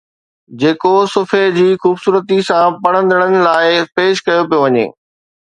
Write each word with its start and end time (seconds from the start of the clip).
جيڪو 0.61 0.93
صفحي 1.15 1.41
جي 1.57 1.65
خوبصورتي 1.83 2.39
سان 2.49 2.81
پڙهندڙن 2.87 3.37
لاءِ 3.49 3.79
پيش 4.01 4.25
ڪيو 4.31 4.49
پيو 4.51 4.65
وڃي 4.65 4.89